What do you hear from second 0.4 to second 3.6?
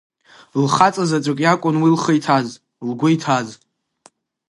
Лхаҵазаҵәык иакәын уи лхы иҭаз, лгәы иҭаз.